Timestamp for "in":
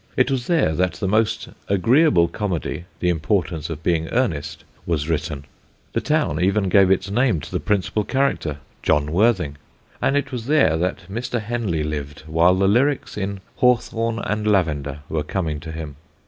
13.15-13.41